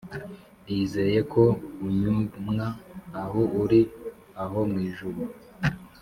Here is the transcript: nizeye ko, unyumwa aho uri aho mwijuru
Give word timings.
nizeye 0.65 1.19
ko, 1.33 1.43
unyumwa 1.85 2.65
aho 3.21 3.41
uri 3.61 3.81
aho 4.43 4.59
mwijuru 4.69 5.21